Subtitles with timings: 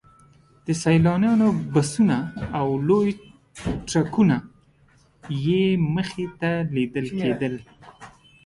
[0.65, 2.17] د سیلانیانو بسونه
[2.59, 3.11] او لوی
[3.89, 4.37] ټرکونه
[5.45, 5.63] یې
[5.95, 7.53] مخې ته لیدل کېدل.